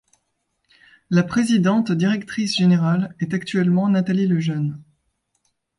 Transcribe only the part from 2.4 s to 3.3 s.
générale